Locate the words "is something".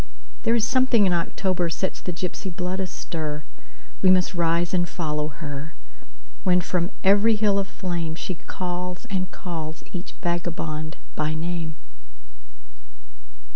0.55-1.05